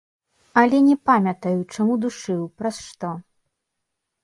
[0.61, 3.15] Але не памятаю, чаму душыў, праз што.